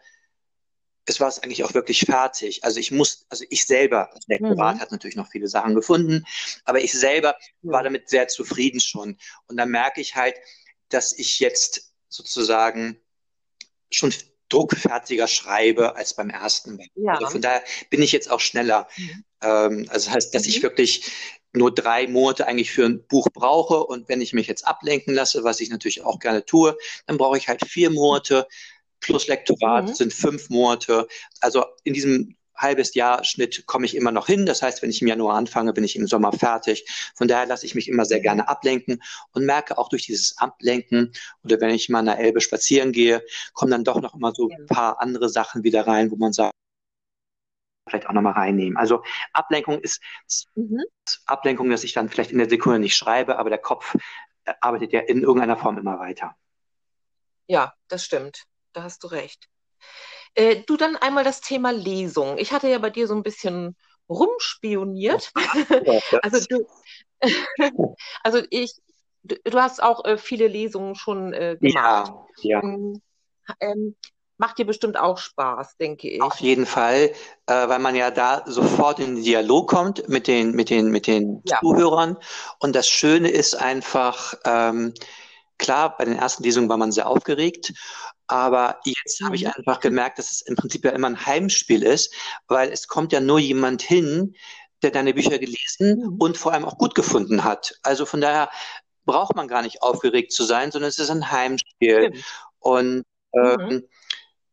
es 1.07 1.21
war 1.21 1.29
es 1.29 1.39
eigentlich 1.43 1.65
auch 1.65 1.75
wirklich 1.75 2.01
fertig. 2.01 2.65
Also 2.65 2.81
ich 2.81 2.91
muss, 2.91 3.27
also 3.29 3.45
ich 3.51 3.65
selber, 3.65 4.11
also 4.13 4.27
der 4.29 4.39
Lektorat 4.39 4.77
mhm. 4.77 4.81
hat 4.81 4.93
natürlich 4.93 5.17
noch 5.17 5.29
viele 5.31 5.49
Sachen 5.49 5.75
gefunden, 5.75 6.25
aber 6.65 6.83
ich 6.83 6.93
selber 6.93 7.37
mhm. 7.63 7.73
war 7.73 7.83
damit 7.83 8.09
sehr 8.09 8.29
zufrieden 8.29 8.81
schon. 8.81 9.19
Und 9.47 9.57
dann 9.57 9.71
merke 9.71 10.01
ich 10.01 10.15
halt, 10.15 10.37
dass 10.89 11.13
ich 11.13 11.41
jetzt 11.41 11.93
sozusagen 12.09 12.99
schon 13.91 14.13
druckfertiger 14.49 15.27
schreibe 15.27 15.97
als 15.97 16.15
beim 16.15 16.31
ersten 16.31 16.77
Mal. 16.77 16.87
Ja. 16.95 17.15
Also 17.15 17.31
von 17.31 17.43
daher 17.43 17.63
bin 17.91 18.03
ich 18.03 18.13
jetzt 18.13 18.31
auch 18.31 18.41
schneller. 18.41 18.89
Mhm. 18.97 19.25
Ähm, 19.43 19.87
also 19.89 20.07
das 20.07 20.11
heißt, 20.11 20.35
dass 20.35 20.47
ich 20.47 20.59
mhm. 20.59 20.63
wirklich 20.63 21.11
nur 21.53 21.73
drei 21.73 22.09
Monate 22.09 22.47
eigentlich 22.47 22.73
für 22.73 22.85
ein 22.85 23.07
Buch 23.07 23.29
brauche 23.33 23.85
und 23.85 24.09
wenn 24.09 24.21
ich 24.21 24.33
mich 24.33 24.49
jetzt 24.49 24.67
ablenken 24.67 25.15
lasse, 25.15 25.45
was 25.45 25.61
ich 25.61 25.71
natürlich 25.71 26.03
auch 26.03 26.19
gerne 26.19 26.45
tue, 26.45 26.77
dann 27.07 27.17
brauche 27.17 27.39
ich 27.39 27.49
halt 27.49 27.65
vier 27.65 27.91
Monate 27.91 28.49
plus 29.05 29.29
Lektorat 29.29 29.89
mhm. 29.89 29.95
sind 29.95 30.13
fünf 30.13 30.51
Monate. 30.51 31.07
Also 31.41 31.65
in 31.85 31.95
diesem 31.95 32.37
halbes 32.57 32.95
Jahr 32.95 33.25
Schnitt 33.25 33.67
komme 33.67 33.87
ich 33.87 33.97
immer 33.97 34.13
noch 34.13 34.27
hin. 34.27 34.47
Das 34.47 34.63
heißt, 34.63 34.83
wenn 34.83 34.91
ich 34.91 35.03
im 35.03 35.09
Januar 35.09 35.37
anfange, 35.37 35.73
bin 35.73 35.85
ich 35.85 35.97
im 35.97 36.07
Sommer 36.07 36.33
fertig. 36.33 36.85
Von 37.15 37.29
daher 37.29 37.47
lasse 37.47 37.67
ich 37.67 37.75
mich 37.75 37.89
immer 37.89 38.05
sehr 38.05 38.21
gerne 38.21 38.49
ablenken 38.49 39.03
und 39.33 39.45
merke 39.45 39.77
auch 39.79 39.89
durch 39.89 40.07
dieses 40.07 40.39
Ablenken 40.39 41.13
oder 41.43 41.61
wenn 41.61 41.71
ich 41.71 41.89
mal 41.89 42.01
in 42.01 42.07
der 42.07 42.19
Elbe 42.19 42.41
spazieren 42.41 42.93
gehe, 42.93 43.23
kommen 43.53 43.73
dann 43.73 43.85
doch 43.85 44.01
noch 44.01 44.15
immer 44.15 44.33
so 44.35 44.49
ein 44.49 44.67
paar 44.67 45.01
andere 45.01 45.29
Sachen 45.29 45.65
wieder 45.65 45.87
rein, 45.87 46.11
wo 46.11 46.17
man 46.17 46.33
sagt, 46.33 46.53
vielleicht 47.89 48.09
auch 48.09 48.13
nochmal 48.13 48.33
reinnehmen. 48.33 48.79
Also 48.79 49.03
Ablenkung 49.33 49.81
ist 49.81 50.01
mhm. 50.55 50.83
Ablenkung, 51.27 51.69
dass 51.71 51.85
ich 51.85 51.93
dann 51.93 52.09
vielleicht 52.09 52.31
in 52.31 52.39
der 52.39 52.49
Sekunde 52.49 52.79
nicht 52.79 52.97
schreibe, 52.97 53.39
aber 53.39 53.51
der 53.51 53.59
Kopf 53.59 53.95
äh, 54.45 54.55
arbeitet 54.61 54.93
ja 54.93 55.01
in 55.01 55.23
irgendeiner 55.23 55.57
Form 55.57 55.77
immer 55.77 55.99
weiter. 55.99 56.35
Ja, 57.47 57.75
das 57.89 58.05
stimmt. 58.05 58.45
Da 58.75 58.83
hast 58.83 59.03
du 59.03 59.07
recht. 59.07 59.49
Äh, 60.35 60.63
du 60.67 60.77
dann 60.77 60.97
einmal 60.97 61.25
das 61.25 61.41
Thema 61.41 61.73
Lesung. 61.73 62.39
Ich 62.39 62.53
hatte 62.53 62.69
ja 62.69 62.79
bei 62.79 62.91
dir 62.91 63.07
so 63.07 63.15
ein 63.15 63.23
bisschen 63.23 63.77
rumspioniert. 64.09 65.33
also 66.23 66.45
du, 66.49 66.67
also 68.23 68.43
ich, 68.51 68.75
du 69.23 69.61
hast 69.61 69.83
auch 69.83 70.05
äh, 70.05 70.19
viele 70.19 70.49
Lesungen 70.49 70.97
schon 70.97 71.33
äh, 71.33 71.57
gemacht. 71.59 72.13
Ja, 72.43 72.61
ja. 72.61 72.63
Ähm, 72.63 73.01
ähm, 73.61 73.97
macht 74.37 74.59
dir 74.59 74.67
bestimmt 74.67 74.99
auch 74.99 75.19
Spaß, 75.19 75.77
denke 75.77 76.11
ich. 76.11 76.21
Auf 76.21 76.41
jeden 76.41 76.67
Fall, 76.67 77.13
äh, 77.47 77.69
weil 77.69 77.79
man 77.79 77.95
ja 77.95 78.11
da 78.11 78.43
sofort 78.47 78.99
in 78.99 79.15
den 79.15 79.25
Dialog 79.25 79.71
kommt 79.71 80.09
mit 80.09 80.27
den, 80.27 80.53
mit 80.53 80.71
den, 80.71 80.91
mit 80.91 81.07
den 81.07 81.43
ja. 81.47 81.61
Zuhörern. 81.61 82.19
Und 82.59 82.75
das 82.75 82.89
Schöne 82.89 83.31
ist 83.31 83.55
einfach, 83.55 84.35
ähm, 84.45 84.95
klar, 85.59 85.97
bei 85.97 86.05
den 86.05 86.19
ersten 86.19 86.43
Lesungen 86.43 86.69
war 86.69 86.77
man 86.77 86.91
sehr 86.91 87.09
aufgeregt, 87.09 87.73
aber 88.27 88.81
jetzt 88.85 89.21
habe 89.23 89.37
ich 89.37 89.45
mhm. 89.45 89.53
einfach 89.57 89.81
gemerkt, 89.81 90.19
dass 90.19 90.31
es 90.31 90.41
im 90.43 90.57
Prinzip 90.57 90.85
ja 90.85 90.93
immer 90.93 91.09
ein 91.09 91.27
Heimspiel 91.27 91.83
ist, 91.83 92.15
weil 92.49 92.71
es 92.71 92.89
kommt 92.89 93.13
ja 93.13 93.21
nur 93.21 93.39
jemand 93.39 93.83
hin, 93.83 94.35
der 94.83 94.91
deine 94.91 95.15
Bücher 95.15 95.39
gelesen 95.39 95.99
mhm. 95.99 96.17
und 96.19 96.37
vor 96.37 96.53
allem 96.53 96.65
auch 96.65 96.79
gut 96.79 96.95
gefunden 96.95 97.45
hat. 97.45 97.79
Also 97.83 98.07
von 98.07 98.21
daher 98.21 98.51
braucht 99.05 99.37
man 99.37 99.49
gar 99.49 99.63
nicht 99.63 99.83
aufgeregt 99.83 100.33
zu 100.33 100.45
sein, 100.45 100.71
sondern 100.71 100.89
es 100.89 100.99
ist 100.99 101.11
ein 101.11 101.31
Heimspiel. 101.31 102.09
Stimmt. 102.09 102.25
Und 102.59 103.05
ähm, 103.35 103.57
mhm. 103.69 103.83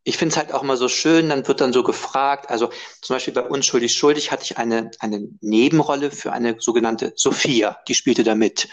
ich 0.03 0.17
finde 0.17 0.33
es 0.33 0.37
halt 0.37 0.53
auch 0.53 0.63
immer 0.63 0.77
so 0.77 0.89
schön, 0.89 1.29
dann 1.29 1.47
wird 1.47 1.61
dann 1.61 1.73
so 1.73 1.83
gefragt, 1.83 2.49
also 2.49 2.69
zum 3.01 3.15
Beispiel 3.15 3.33
bei 3.33 3.43
Unschuldig 3.43 3.93
Schuldig 3.93 4.31
hatte 4.31 4.43
ich 4.43 4.57
eine, 4.57 4.91
eine 4.99 5.29
Nebenrolle 5.39 6.11
für 6.11 6.33
eine 6.33 6.57
sogenannte 6.59 7.13
Sophia, 7.15 7.79
die 7.87 7.95
spielte 7.95 8.23
da 8.23 8.35
mit. 8.35 8.67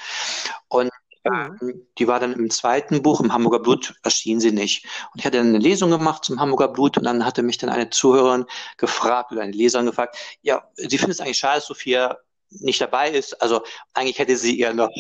Und 0.69 0.88
ähm, 1.25 1.87
die 1.99 2.07
war 2.07 2.21
dann 2.21 2.33
im 2.33 2.51
zweiten 2.51 3.03
Buch, 3.03 3.21
im 3.21 3.33
Hamburger 3.33 3.61
Blut, 3.61 3.95
erschien 4.03 4.41
sie 4.41 4.53
nicht. 4.53 4.85
Und 5.13 5.21
ich 5.21 5.27
hatte 5.27 5.39
dann 5.39 5.49
eine 5.49 5.59
Lesung 5.59 5.91
gemacht 5.91 6.25
zum 6.25 6.41
Hamburger 6.41 6.69
Blut 6.69 6.97
und 6.97 7.05
dann 7.05 7.25
hatte 7.25 7.43
mich 7.43 7.59
dann 7.59 7.71
eine 7.71 7.91
Zuhörerin 7.91 8.47
gefragt 8.77 9.33
oder 9.33 9.43
eine 9.43 9.53
Leserin 9.53 9.87
gefragt, 9.87 10.17
ja, 10.43 10.65
sie 10.77 10.99
findet 10.99 11.17
es 11.17 11.21
eigentlich 11.21 11.39
schade, 11.39 11.57
dass 11.57 11.67
Sophia 11.67 12.19
nicht 12.51 12.81
dabei 12.81 13.11
ist. 13.11 13.41
Also 13.43 13.63
eigentlich 13.95 14.19
hätte 14.19 14.37
sie 14.37 14.59
ihr 14.59 14.73
noch 14.73 14.91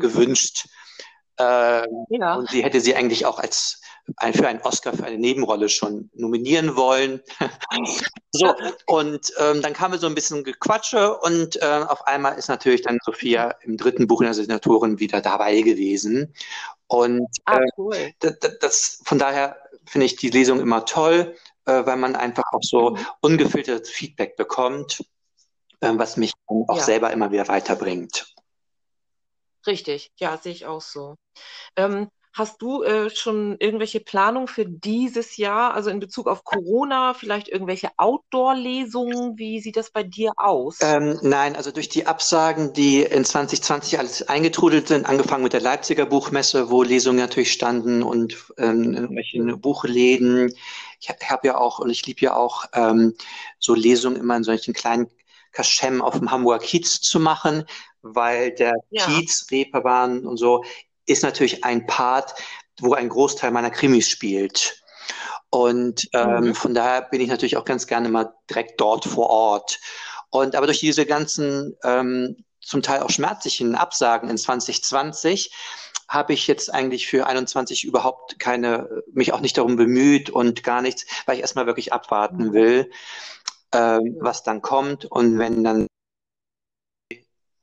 gewünscht. 0.00 0.68
Äh, 1.38 1.86
ja. 2.10 2.34
Und 2.34 2.50
sie 2.50 2.64
hätte 2.64 2.80
sie 2.80 2.94
eigentlich 2.94 3.26
auch 3.26 3.38
als 3.38 3.77
für 4.32 4.48
einen 4.48 4.60
Oscar 4.62 4.92
für 4.92 5.04
eine 5.04 5.18
Nebenrolle 5.18 5.68
schon 5.68 6.10
nominieren 6.14 6.76
wollen. 6.76 7.22
so, 8.32 8.54
und 8.86 9.32
ähm, 9.38 9.62
dann 9.62 9.72
kam 9.72 9.96
so 9.98 10.06
ein 10.06 10.14
bisschen 10.14 10.44
Gequatsche 10.44 11.16
und 11.18 11.60
äh, 11.62 11.84
auf 11.88 12.06
einmal 12.06 12.38
ist 12.38 12.48
natürlich 12.48 12.82
dann 12.82 12.98
Sophia 13.04 13.54
im 13.62 13.76
dritten 13.76 14.06
Buch 14.06 14.20
in 14.20 14.26
der 14.26 14.34
Signaturin 14.34 14.98
wieder 14.98 15.20
dabei 15.20 15.60
gewesen. 15.60 16.34
Und 16.86 17.28
ah, 17.44 17.58
äh, 17.58 17.68
cool. 17.76 18.12
das, 18.20 18.38
das, 18.60 19.02
von 19.04 19.18
daher 19.18 19.56
finde 19.86 20.06
ich 20.06 20.16
die 20.16 20.30
Lesung 20.30 20.60
immer 20.60 20.84
toll, 20.84 21.34
äh, 21.66 21.86
weil 21.86 21.96
man 21.96 22.16
einfach 22.16 22.44
auch 22.52 22.62
so 22.62 22.90
mhm. 22.90 23.06
ungefiltertes 23.20 23.90
Feedback 23.90 24.36
bekommt, 24.36 25.04
äh, 25.80 25.92
was 25.94 26.16
mich 26.16 26.32
auch 26.46 26.76
ja. 26.76 26.82
selber 26.82 27.12
immer 27.12 27.30
wieder 27.30 27.48
weiterbringt. 27.48 28.34
Richtig, 29.66 30.12
ja, 30.16 30.36
sehe 30.38 30.52
ich 30.52 30.66
auch 30.66 30.80
so. 30.80 31.16
Ähm, 31.76 32.08
Hast 32.38 32.62
du 32.62 32.84
äh, 32.84 33.10
schon 33.10 33.56
irgendwelche 33.58 33.98
Planungen 33.98 34.46
für 34.46 34.64
dieses 34.64 35.38
Jahr, 35.38 35.74
also 35.74 35.90
in 35.90 35.98
Bezug 35.98 36.28
auf 36.28 36.44
Corona, 36.44 37.12
vielleicht 37.12 37.48
irgendwelche 37.48 37.90
Outdoor-Lesungen? 37.96 39.36
Wie 39.36 39.58
sieht 39.58 39.76
das 39.76 39.90
bei 39.90 40.04
dir 40.04 40.30
aus? 40.36 40.78
Ähm, 40.80 41.18
nein, 41.22 41.56
also 41.56 41.72
durch 41.72 41.88
die 41.88 42.06
Absagen, 42.06 42.72
die 42.72 43.02
in 43.02 43.24
2020 43.24 43.98
alles 43.98 44.28
eingetrudelt 44.28 44.86
sind, 44.86 45.06
angefangen 45.06 45.42
mit 45.42 45.52
der 45.52 45.60
Leipziger 45.60 46.06
Buchmesse, 46.06 46.70
wo 46.70 46.84
Lesungen 46.84 47.18
natürlich 47.18 47.50
standen 47.50 48.04
und 48.04 48.36
ähm, 48.56 48.84
in 48.84 48.94
irgendwelchen 48.94 49.60
Buchläden. 49.60 50.54
Ich 51.00 51.08
habe 51.08 51.48
ja 51.48 51.58
auch 51.58 51.80
und 51.80 51.90
ich 51.90 52.06
liebe 52.06 52.20
ja 52.20 52.36
auch 52.36 52.66
ähm, 52.72 53.14
so 53.58 53.74
Lesungen 53.74 54.16
immer 54.16 54.36
in 54.36 54.44
solchen 54.44 54.74
kleinen 54.74 55.08
Kaschem 55.50 56.00
auf 56.00 56.16
dem 56.16 56.30
Hamburger 56.30 56.64
Kiez 56.64 57.00
zu 57.00 57.18
machen, 57.18 57.64
weil 58.00 58.52
der 58.52 58.74
ja. 58.90 59.06
Kiez, 59.06 59.48
Reeperbahn 59.50 60.24
und 60.24 60.36
so 60.36 60.62
ist 61.08 61.22
natürlich 61.22 61.64
ein 61.64 61.86
Part, 61.86 62.34
wo 62.80 62.94
ein 62.94 63.08
Großteil 63.08 63.50
meiner 63.50 63.70
Krimis 63.70 64.08
spielt. 64.08 64.82
Und 65.50 66.08
ähm, 66.12 66.48
mhm. 66.48 66.54
von 66.54 66.74
daher 66.74 67.02
bin 67.02 67.20
ich 67.20 67.28
natürlich 67.28 67.56
auch 67.56 67.64
ganz 67.64 67.86
gerne 67.86 68.08
mal 68.08 68.34
direkt 68.50 68.80
dort 68.80 69.04
vor 69.04 69.30
Ort. 69.30 69.80
Und 70.30 70.54
aber 70.54 70.66
durch 70.66 70.80
diese 70.80 71.06
ganzen 71.06 71.76
ähm, 71.82 72.44
zum 72.60 72.82
Teil 72.82 73.00
auch 73.00 73.10
schmerzlichen 73.10 73.74
Absagen 73.74 74.28
in 74.28 74.36
2020 74.36 75.50
habe 76.08 76.32
ich 76.32 76.46
jetzt 76.46 76.72
eigentlich 76.72 77.06
für 77.06 77.26
21 77.26 77.84
überhaupt 77.84 78.38
keine, 78.38 79.02
mich 79.12 79.32
auch 79.32 79.40
nicht 79.40 79.58
darum 79.58 79.76
bemüht 79.76 80.30
und 80.30 80.62
gar 80.62 80.82
nichts, 80.82 81.06
weil 81.26 81.36
ich 81.36 81.42
erstmal 81.42 81.66
wirklich 81.66 81.92
abwarten 81.92 82.48
mhm. 82.48 82.52
will, 82.52 82.90
ähm, 83.72 84.16
was 84.20 84.42
dann 84.42 84.62
kommt. 84.62 85.04
Und 85.06 85.38
wenn 85.38 85.64
dann 85.64 85.86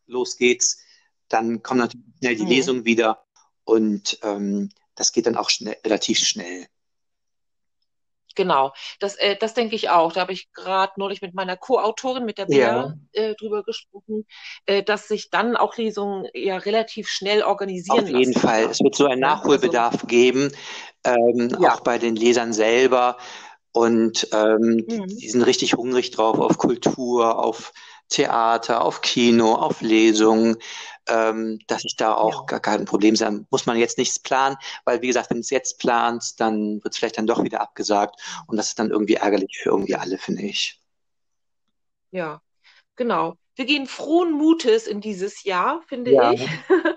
los 0.07 0.37
geht's, 0.37 0.79
dann 1.27 1.63
kommt 1.63 1.79
natürlich 1.79 2.05
schnell 2.19 2.35
die 2.35 2.43
mhm. 2.43 2.49
Lesung 2.49 2.85
wieder. 2.85 3.24
Und 3.65 4.19
ähm, 4.23 4.69
das 4.95 5.11
geht 5.11 5.25
dann 5.25 5.35
auch 5.35 5.49
schnell, 5.49 5.77
relativ 5.83 6.19
schnell. 6.19 6.67
Genau, 8.35 8.73
das, 8.99 9.15
äh, 9.15 9.37
das 9.37 9.53
denke 9.53 9.75
ich 9.75 9.89
auch. 9.89 10.11
Da 10.11 10.21
habe 10.21 10.33
ich 10.33 10.51
gerade 10.51 10.93
neulich 10.97 11.21
mit 11.21 11.33
meiner 11.33 11.55
Co-Autorin, 11.55 12.25
mit 12.25 12.37
der 12.37 12.45
Bea, 12.45 12.57
ja. 12.57 12.93
äh, 13.13 13.35
drüber 13.35 13.63
gesprochen, 13.63 14.25
äh, 14.65 14.83
dass 14.83 15.07
sich 15.07 15.29
dann 15.29 15.55
auch 15.55 15.77
Lesungen 15.77 16.27
ja 16.33 16.57
relativ 16.57 17.07
schnell 17.07 17.43
organisieren 17.43 18.03
Auf 18.03 18.09
jeden 18.09 18.33
lassen. 18.33 18.47
Fall. 18.47 18.65
Es 18.65 18.81
wird 18.81 18.95
so 18.95 19.05
einen 19.05 19.21
Nachholbedarf 19.21 19.93
also, 19.93 20.07
geben, 20.07 20.51
ähm, 21.05 21.57
ja. 21.61 21.73
auch 21.73 21.79
bei 21.79 21.97
den 21.97 22.15
Lesern 22.15 22.53
selber. 22.53 23.17
Und 23.71 24.27
ähm, 24.31 24.85
mhm. 24.87 25.07
die 25.07 25.29
sind 25.29 25.41
richtig 25.41 25.73
hungrig 25.73 26.11
drauf 26.11 26.39
auf 26.39 26.57
Kultur, 26.57 27.39
auf 27.39 27.73
Theater, 28.09 28.83
auf 28.83 29.01
Kino, 29.01 29.55
auf 29.55 29.81
Lesungen 29.81 30.57
ähm, 31.07 31.59
dass 31.67 31.85
ich 31.85 31.95
da 31.95 32.13
auch 32.13 32.41
ja. 32.41 32.57
gar 32.57 32.59
kein 32.59 32.85
Problem 32.85 33.15
sein 33.15 33.45
muss 33.49 33.65
man 33.65 33.77
jetzt 33.77 33.97
nichts 33.97 34.19
planen, 34.19 34.57
weil 34.85 35.01
wie 35.01 35.07
gesagt, 35.07 35.29
wenn 35.29 35.39
es 35.39 35.49
jetzt 35.49 35.79
plant, 35.79 36.39
dann 36.39 36.83
wird 36.83 36.93
es 36.93 36.97
vielleicht 36.97 37.17
dann 37.17 37.27
doch 37.27 37.43
wieder 37.43 37.61
abgesagt 37.61 38.19
und 38.47 38.57
das 38.57 38.69
ist 38.69 38.79
dann 38.79 38.91
irgendwie 38.91 39.15
ärgerlich 39.15 39.59
für 39.61 39.69
irgendwie 39.69 39.95
alle, 39.95 40.17
finde 40.17 40.43
ich. 40.43 40.81
Ja, 42.11 42.41
genau. 42.95 43.35
Wir 43.55 43.65
gehen 43.65 43.87
frohen 43.87 44.31
Mutes 44.31 44.87
in 44.87 45.01
dieses 45.01 45.43
Jahr, 45.43 45.81
finde 45.87 46.11
ja. 46.11 46.31
ich. 46.31 46.47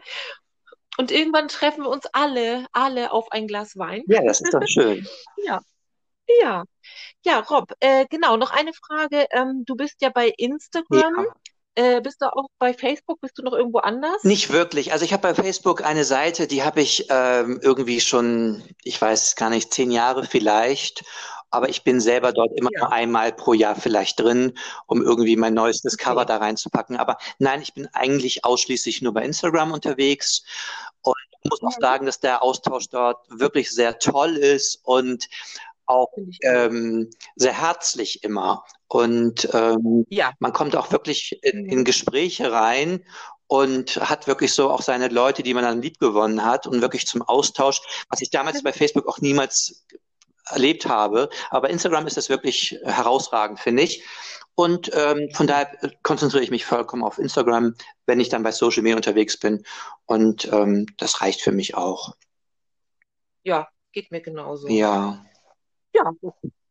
Und 0.96 1.12
irgendwann 1.12 1.46
treffen 1.46 1.84
wir 1.84 1.90
uns 1.90 2.06
alle, 2.06 2.66
alle 2.72 3.12
auf 3.12 3.30
ein 3.30 3.46
Glas 3.46 3.76
Wein. 3.76 4.02
Ja, 4.08 4.20
das 4.24 4.40
ist 4.40 4.52
doch 4.52 4.66
schön. 4.66 5.06
ja. 5.44 5.60
Ja. 6.40 6.64
Ja, 7.24 7.38
Rob, 7.38 7.72
äh, 7.78 8.04
genau, 8.10 8.36
noch 8.36 8.50
eine 8.50 8.72
Frage. 8.72 9.26
Ähm, 9.30 9.62
du 9.64 9.76
bist 9.76 10.00
ja 10.00 10.10
bei 10.10 10.32
Instagram. 10.36 11.14
Ja 11.16 11.32
Äh, 11.74 12.00
bist 12.00 12.20
du 12.20 12.26
auch 12.26 12.48
bei 12.58 12.74
Facebook? 12.74 13.20
Bist 13.20 13.38
du 13.38 13.42
noch 13.42 13.52
irgendwo 13.52 13.78
anders? 13.78 14.24
Nicht 14.24 14.52
wirklich. 14.52 14.92
Also 14.92 15.04
ich 15.04 15.12
habe 15.12 15.22
bei 15.22 15.34
Facebook 15.34 15.84
eine 15.84 16.04
Seite, 16.04 16.46
die 16.46 16.64
habe 16.64 16.80
ich 16.80 17.06
ähm, 17.08 17.60
irgendwie 17.62 18.00
schon, 18.00 18.62
ich 18.82 19.00
weiß 19.00 19.36
gar 19.36 19.50
nicht, 19.50 19.72
zehn 19.72 19.90
Jahre 19.90 20.24
vielleicht. 20.24 21.04
Aber 21.50 21.68
ich 21.68 21.82
bin 21.82 22.00
selber 22.00 22.32
dort 22.32 22.50
immer 22.56 22.70
ja. 22.74 22.80
nur 22.80 22.92
einmal 22.92 23.32
pro 23.32 23.54
Jahr 23.54 23.74
vielleicht 23.74 24.20
drin, 24.20 24.52
um 24.86 25.02
irgendwie 25.02 25.36
mein 25.36 25.54
neuestes 25.54 25.94
okay. 25.94 26.04
Cover 26.04 26.24
da 26.24 26.36
reinzupacken. 26.38 26.96
Aber 26.96 27.16
nein, 27.38 27.62
ich 27.62 27.72
bin 27.72 27.88
eigentlich 27.92 28.44
ausschließlich 28.44 29.00
nur 29.00 29.14
bei 29.14 29.24
Instagram 29.24 29.72
unterwegs. 29.72 30.42
Und 31.00 31.14
ich 31.42 31.50
muss 31.50 31.62
auch 31.62 31.80
sagen, 31.80 32.06
dass 32.06 32.20
der 32.20 32.42
Austausch 32.42 32.88
dort 32.90 33.18
wirklich 33.30 33.70
sehr 33.70 33.98
toll 33.98 34.36
ist 34.36 34.80
und 34.82 35.28
auch 35.88 36.12
ähm, 36.42 37.10
sehr 37.36 37.52
herzlich 37.52 38.22
immer. 38.22 38.64
Und 38.88 39.48
ähm, 39.52 40.04
ja. 40.08 40.32
man 40.38 40.52
kommt 40.52 40.76
auch 40.76 40.92
wirklich 40.92 41.38
in, 41.42 41.66
in 41.66 41.84
Gespräche 41.84 42.52
rein 42.52 43.04
und 43.46 43.96
hat 43.96 44.26
wirklich 44.26 44.52
so 44.52 44.70
auch 44.70 44.82
seine 44.82 45.08
Leute, 45.08 45.42
die 45.42 45.54
man 45.54 45.64
dann 45.64 45.82
lieb 45.82 45.98
gewonnen 45.98 46.44
hat 46.44 46.66
und 46.66 46.82
wirklich 46.82 47.06
zum 47.06 47.22
Austausch, 47.22 47.80
was 48.10 48.20
ich 48.20 48.30
damals 48.30 48.62
bei 48.62 48.72
Facebook 48.72 49.08
auch 49.08 49.18
niemals 49.18 49.86
erlebt 50.50 50.86
habe. 50.86 51.28
Aber 51.50 51.70
Instagram 51.70 52.06
ist 52.06 52.16
das 52.16 52.28
wirklich 52.28 52.78
herausragend, 52.84 53.58
finde 53.58 53.82
ich. 53.82 54.04
Und 54.54 54.90
ähm, 54.92 55.30
von 55.34 55.46
daher 55.46 55.70
konzentriere 56.02 56.42
ich 56.42 56.50
mich 56.50 56.64
vollkommen 56.64 57.04
auf 57.04 57.18
Instagram, 57.18 57.74
wenn 58.06 58.20
ich 58.20 58.28
dann 58.28 58.42
bei 58.42 58.50
Social 58.50 58.82
Media 58.82 58.96
unterwegs 58.96 59.36
bin. 59.38 59.62
Und 60.04 60.50
ähm, 60.52 60.86
das 60.96 61.20
reicht 61.20 61.40
für 61.42 61.52
mich 61.52 61.76
auch. 61.76 62.16
Ja, 63.44 63.68
geht 63.92 64.10
mir 64.10 64.20
genauso. 64.20 64.68
Ja. 64.68 65.24
Ja, 65.98 66.12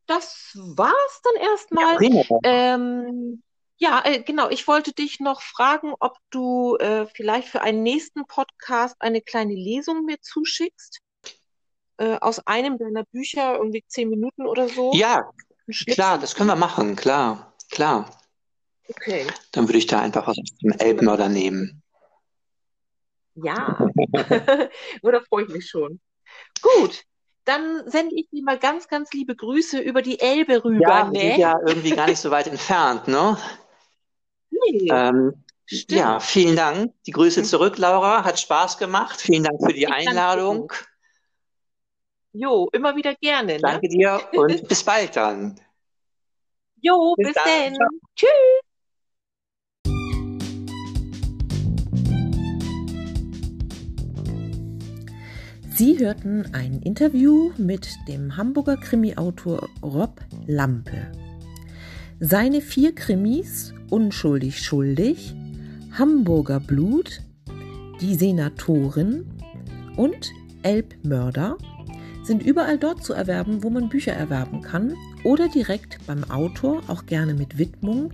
das 0.06 0.52
war's 0.56 1.22
dann 1.24 1.44
erstmal. 1.44 2.04
Ja, 2.04 2.40
ähm, 2.44 3.44
ja 3.78 4.02
äh, 4.06 4.22
genau. 4.22 4.50
Ich 4.50 4.68
wollte 4.68 4.94
dich 4.94 5.20
noch 5.20 5.42
fragen, 5.42 5.94
ob 6.00 6.18
du 6.30 6.78
äh, 6.78 7.08
vielleicht 7.08 7.50
für 7.50 7.62
einen 7.62 7.84
nächsten 7.84 8.26
Podcast 8.26 8.96
eine 9.00 9.22
kleine 9.22 9.54
Lesung 9.54 10.06
mir 10.06 10.20
zuschickst. 10.22 11.02
Äh, 11.98 12.18
aus 12.22 12.46
einem 12.46 12.78
deiner 12.78 13.04
Bücher, 13.06 13.56
irgendwie 13.56 13.84
zehn 13.88 14.10
Minuten 14.10 14.46
oder 14.46 14.70
so. 14.70 14.94
Ja, 14.94 15.32
klar, 15.88 16.20
das 16.20 16.36
können 16.36 16.50
wir 16.50 16.56
machen, 16.56 16.96
klar, 16.96 17.56
klar. 17.72 18.12
Okay. 18.88 19.26
Dann 19.52 19.68
würde 19.68 19.80
ich 19.80 19.88
da 19.88 20.00
einfach 20.00 20.28
was 20.28 20.38
aus 20.38 20.56
dem 20.62 20.72
Elbmörder 20.72 21.28
nehmen. 21.28 21.82
Ja, 23.34 23.88
oder 25.02 25.22
freue 25.22 25.46
ich 25.46 25.50
mich 25.50 25.68
schon. 25.68 26.00
Gut, 26.62 27.04
dann 27.48 27.90
sende 27.90 28.16
ich 28.16 28.30
dir 28.30 28.44
mal 28.44 28.58
ganz, 28.58 28.88
ganz 28.88 29.12
liebe 29.14 29.36
Grüße 29.36 29.80
über 29.80 30.02
die 30.02 30.20
Elbe 30.20 30.64
rüber. 30.64 30.88
Ja, 30.90 31.10
ne? 31.10 31.20
sind 31.20 31.38
ja 31.38 31.60
irgendwie 31.66 31.92
gar 31.92 32.08
nicht 32.08 32.20
so 32.20 32.30
weit 32.30 32.48
entfernt, 32.48 33.08
ne? 33.08 33.38
Nee. 34.50 34.88
Ähm, 34.92 35.44
ja, 35.90 36.20
vielen 36.20 36.56
Dank. 36.56 36.94
Die 37.06 37.12
Grüße 37.12 37.44
zurück, 37.44 37.78
Laura. 37.78 38.24
Hat 38.24 38.40
Spaß 38.40 38.78
gemacht. 38.78 39.22
Vielen 39.22 39.44
Dank 39.44 39.60
für 39.62 39.74
die 39.74 39.84
ich 39.84 39.92
Einladung. 39.92 40.72
Jo, 42.34 42.70
immer 42.72 42.96
wieder 42.96 43.16
gerne. 43.16 43.54
Ne? 43.54 43.60
Danke 43.62 43.88
dir 43.90 44.22
und 44.34 44.68
bis 44.68 44.84
bald 44.84 45.16
dann. 45.16 45.60
Jo, 46.82 47.16
bis, 47.16 47.28
bis 47.28 47.36
dann. 47.36 47.74
dann. 47.74 48.00
Tschüss. 48.16 48.67
Sie 55.78 56.00
hörten 56.00 56.44
ein 56.54 56.82
Interview 56.82 57.52
mit 57.60 57.88
dem 58.08 58.36
Hamburger 58.36 58.78
Krimi-Autor 58.78 59.70
Rob 59.84 60.20
Lampe. 60.48 61.12
Seine 62.20 62.62
vier 62.62 62.96
Krimis 62.96 63.76
Unschuldig 63.92 64.60
schuldig, 64.60 65.36
Hamburger 65.92 66.60
Blut, 66.60 67.22
Die 68.02 68.16
Senatorin 68.16 69.28
und 69.98 70.32
Elbmörder 70.64 71.60
sind 72.24 72.44
überall 72.44 72.80
dort 72.80 73.04
zu 73.04 73.14
erwerben, 73.14 73.62
wo 73.62 73.70
man 73.70 73.88
Bücher 73.88 74.14
erwerben 74.14 74.62
kann 74.62 74.96
oder 75.24 75.48
direkt 75.48 76.00
beim 76.08 76.24
Autor, 76.24 76.82
auch 76.88 77.06
gerne 77.06 77.36
mit 77.36 77.60
Widmung 77.60 78.14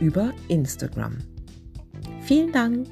über 0.00 0.32
Instagram. 0.48 1.18
Vielen 2.22 2.52
Dank! 2.52 2.86